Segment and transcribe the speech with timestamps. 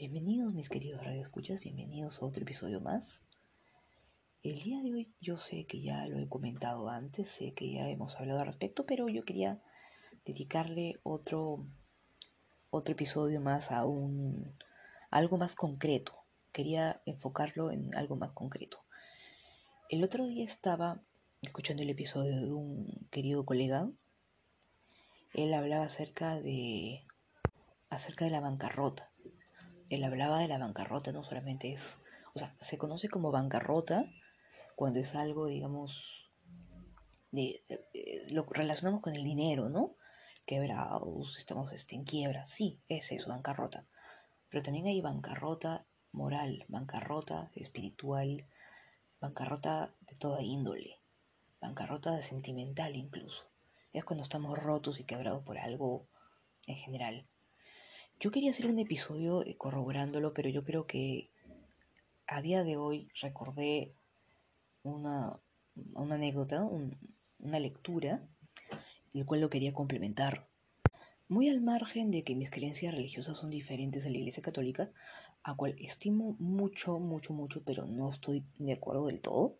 [0.00, 3.20] Bienvenidos mis queridos radioescuchas, bienvenidos a otro episodio más.
[4.42, 7.86] El día de hoy yo sé que ya lo he comentado antes, sé que ya
[7.90, 9.60] hemos hablado al respecto, pero yo quería
[10.24, 11.66] dedicarle otro,
[12.70, 14.56] otro episodio más a un
[15.10, 16.24] algo más concreto.
[16.50, 18.82] Quería enfocarlo en algo más concreto.
[19.90, 21.02] El otro día estaba
[21.42, 23.90] escuchando el episodio de un querido colega.
[25.34, 27.04] Él hablaba acerca de
[27.90, 29.09] acerca de la bancarrota
[29.90, 31.98] él hablaba de la bancarrota, no solamente es,
[32.32, 34.06] o sea, se conoce como bancarrota
[34.76, 36.30] cuando es algo, digamos,
[37.32, 39.96] de, eh, lo relacionamos con el dinero, ¿no?
[40.46, 43.84] Quebrados, estamos este, en quiebra, sí, es eso, bancarrota.
[44.48, 48.46] Pero también hay bancarrota moral, bancarrota espiritual,
[49.20, 50.98] bancarrota de toda índole,
[51.60, 53.50] bancarrota sentimental incluso.
[53.92, 56.06] Es cuando estamos rotos y quebrados por algo
[56.66, 57.26] en general.
[58.22, 61.30] Yo quería hacer un episodio eh, corroborándolo, pero yo creo que
[62.26, 63.94] a día de hoy recordé
[64.82, 65.40] una,
[65.96, 66.68] anécdota,
[67.38, 68.28] una lectura,
[69.14, 70.46] el cual lo quería complementar.
[71.28, 74.90] Muy al margen de que mis creencias religiosas son diferentes a la Iglesia Católica,
[75.42, 79.56] a cual estimo mucho, mucho, mucho, pero no estoy de acuerdo del todo.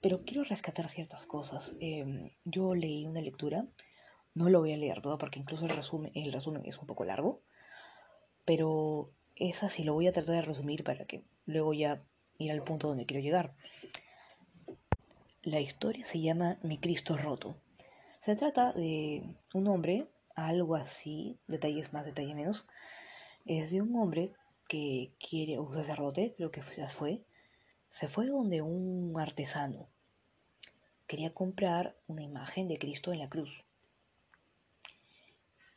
[0.00, 1.74] Pero quiero rescatar ciertas cosas.
[1.80, 3.66] Em, yo leí una lectura,
[4.34, 7.04] no lo voy a leer todo porque incluso el resumen, el resumen es un poco
[7.04, 7.42] largo,
[8.44, 12.02] pero esa sí lo voy a tratar de resumir para que luego ya
[12.38, 13.54] ir al punto donde quiero llegar.
[15.42, 17.56] La historia se llama Mi Cristo Roto.
[18.20, 19.24] Se trata de
[19.54, 22.66] un hombre, algo así, detalles más, detalles menos.
[23.46, 24.34] Es de un hombre
[24.68, 27.24] que quiere, un sacerdote, creo que fue,
[27.88, 29.88] se fue donde un artesano.
[31.06, 33.64] Quería comprar una imagen de Cristo en la cruz.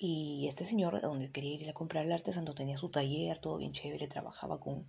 [0.05, 3.71] Y este señor, donde quería ir a comprar el artesano, tenía su taller, todo bien
[3.71, 4.85] chévere, trabajaba con,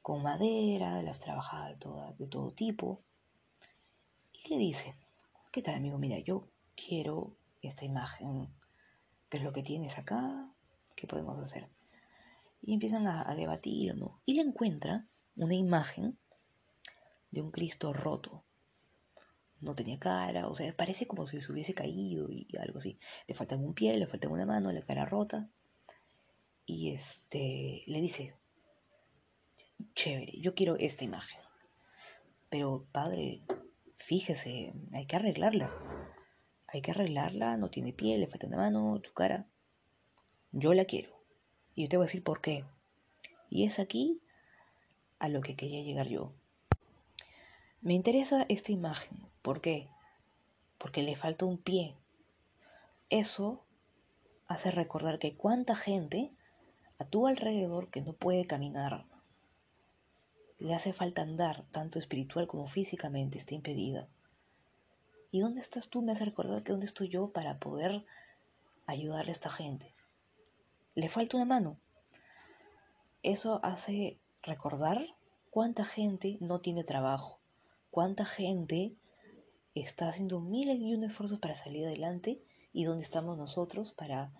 [0.00, 3.02] con madera, las trabajaba de, todo tipo.
[4.32, 4.96] Y le dice,
[5.52, 5.98] ¿qué tal amigo?
[5.98, 8.48] Mira, yo quiero esta imagen,
[9.28, 10.50] ¿qué es lo que tienes acá?
[10.96, 11.68] ¿Qué podemos hacer?
[12.62, 14.22] Y empiezan a, a debatir, ¿no?
[14.24, 15.06] Y le encuentra
[15.36, 16.16] una imagen
[17.30, 18.42] de un Cristo roto,
[19.64, 22.98] no tenía cara, o sea, parece como si se hubiese caído y algo así.
[23.26, 25.48] Le falta un pie, le falta una mano, la cara rota.
[26.66, 28.34] Y este le dice,
[29.94, 31.40] chévere, yo quiero esta imagen.
[32.48, 33.42] Pero padre,
[33.98, 35.72] fíjese, hay que arreglarla.
[36.68, 39.46] Hay que arreglarla, no tiene pie, le falta una mano, su cara.
[40.52, 41.10] Yo la quiero.
[41.74, 42.64] Y yo te voy a decir por qué.
[43.50, 44.20] Y es aquí
[45.18, 46.32] a lo que quería llegar yo.
[47.80, 49.33] Me interesa esta imagen.
[49.44, 49.90] ¿Por qué?
[50.78, 51.94] Porque le falta un pie.
[53.10, 53.62] Eso
[54.46, 56.32] hace recordar que cuánta gente
[56.98, 59.04] a tu alrededor que no puede caminar,
[60.58, 64.08] le hace falta andar, tanto espiritual como físicamente, está impedida.
[65.30, 66.00] ¿Y dónde estás tú?
[66.00, 68.06] Me hace recordar que dónde estoy yo para poder
[68.86, 69.94] ayudarle a esta gente.
[70.94, 71.76] Le falta una mano.
[73.22, 75.04] Eso hace recordar
[75.50, 77.40] cuánta gente no tiene trabajo,
[77.90, 78.96] cuánta gente
[79.74, 82.42] está haciendo miles y un esfuerzos para salir adelante
[82.72, 84.32] y dónde estamos nosotros para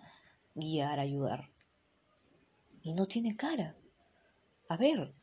[0.53, 1.49] guiar, ayudar.
[2.81, 3.75] Y no tiene cara.
[4.69, 5.13] A ver,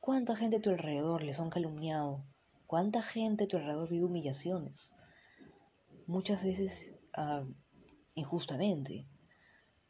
[0.00, 2.24] ¿cuánta gente a tu alrededor les han calumniado?
[2.66, 4.96] ¿Cuánta gente a tu alrededor vive humillaciones?
[6.06, 7.44] Muchas veces ah,
[8.14, 9.06] injustamente.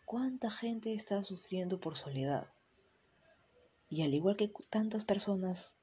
[0.04, 2.48] ¿Cuánta gente está sufriendo por soledad?
[3.90, 5.76] Y al igual que tantas personas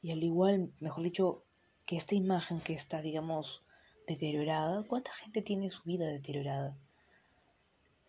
[0.00, 1.44] y al igual, mejor dicho,
[1.88, 3.62] que esta imagen que está, digamos,
[4.06, 6.76] deteriorada, ¿cuánta gente tiene su vida deteriorada?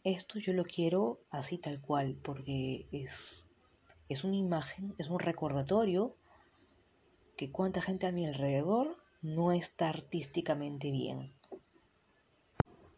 [0.04, 3.48] Esto yo lo quiero así tal cual, porque es,
[4.10, 6.14] es una imagen, es un recordatorio
[7.38, 11.32] que cuánta gente a mi alrededor no está artísticamente bien.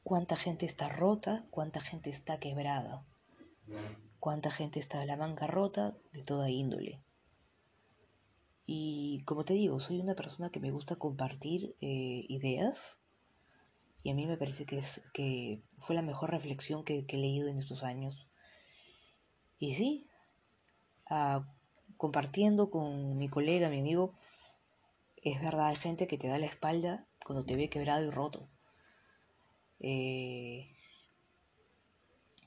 [0.04, 3.06] Cuánta gente está rota, cuánta gente está quebrada,
[4.20, 7.04] cuánta gente está a la rota de toda índole.
[8.74, 12.98] Y como te digo, soy una persona que me gusta compartir eh, ideas
[14.02, 17.50] y a mí me parece que, es, que fue la mejor reflexión que, he leído
[17.50, 18.30] en estos años.
[19.60, 20.08] Y sí,
[21.10, 21.46] ah,
[21.98, 24.14] compartiendo con mi colega, mi amigo,
[25.18, 28.48] es verdad, hay gente que te da la espalda cuando te ve quebrado y roto.
[29.82, 30.78] Eh,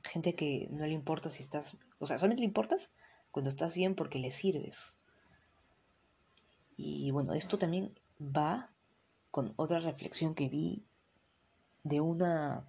[0.02, 2.90] gente que no le importa si estás, o sea, solamente le importas
[3.30, 4.96] cuando estás bien porque le sirves.
[6.76, 8.70] Y bueno, esto también va
[9.30, 10.84] con otra reflexión que vi
[11.82, 12.64] de una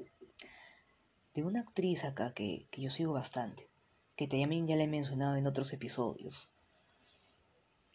[1.34, 3.70] de una actriz acá que, yo sigo bastante.
[4.16, 6.50] que también ya le he mencionado en otros episodios.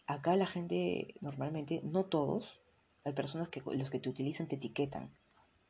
[0.06, 2.60] Acá la gente normalmente, no todos,
[3.04, 5.10] hay personas que los que te utilizan te etiquetan.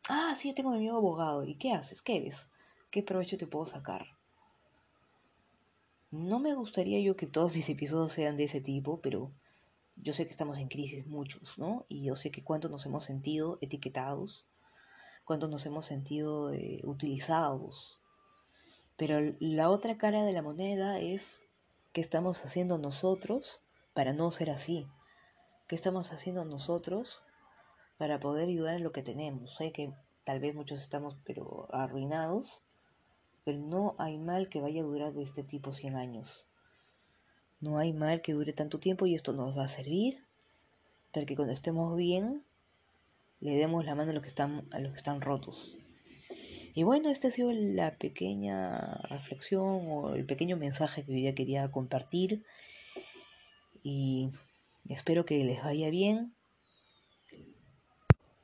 [0.09, 1.45] Ah, sí, yo tengo a mi amigo abogado.
[1.45, 2.03] ¿Y qué haces?
[2.03, 2.49] ¿Qué eres?
[2.91, 4.07] ¿Qué provecho te puedo sacar?
[6.11, 9.31] No me gustaría yo que todos mis episodios sean de ese tipo, pero
[9.97, 11.85] yo sé que estamos en crisis muchos, ¿no?
[11.89, 14.45] Y yo sé que cuántos nos hemos sentido etiquetados,
[15.25, 17.99] cuántos nos hemos sentido eh, utilizados.
[18.97, 21.45] Pero la otra cara de la moneda es
[21.93, 23.63] qué estamos haciendo nosotros
[23.95, 24.87] para no ser así.
[25.67, 27.23] ¿Qué estamos haciendo nosotros
[27.97, 29.57] para poder ayudar en lo que tenemos?
[29.57, 29.95] Sé que
[30.25, 32.61] tal vez muchos estamos pero arruinados,
[33.45, 36.47] pero no hay mal que vaya a durar de este tipo 100 años.
[37.61, 40.25] No hay mal que dure tanto tiempo y esto nos va a servir
[41.13, 42.43] para que cuando estemos bien
[43.41, 45.77] le demos la mano a los que están, a los que están rotos.
[46.75, 51.35] Y bueno, esta ha sido la pequeña reflexión o el pequeño mensaje que hoy día
[51.35, 52.45] quería compartir.
[53.83, 54.31] Y
[54.89, 56.33] espero que les vaya bien.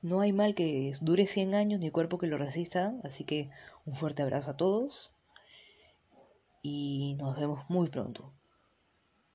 [0.03, 3.51] No hay mal que dure 100 años ni cuerpo que lo resista, así que
[3.85, 5.13] un fuerte abrazo a todos
[6.63, 8.33] y nos vemos muy pronto.